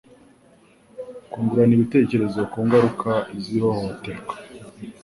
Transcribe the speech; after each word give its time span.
Kungurana 1.31 1.73
ibitekerezo 1.75 2.39
ku 2.51 2.57
ngaruka 2.65 3.11
z'ihohoterwa 3.41 4.33